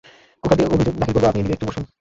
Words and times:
Cooker 0.41 0.57
দিয়ে 0.59 0.71
অভিযোগ 0.75 0.95
দাখিল 1.01 1.15
করবো 1.15 1.27
আপনি 1.29 1.39
একটু 1.41 1.45
এইদিকে 1.49 1.65
বসুন। 1.69 1.83